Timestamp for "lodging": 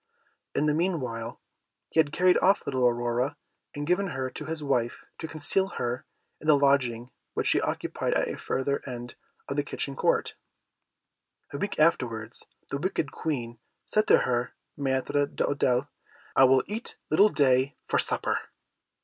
6.57-7.11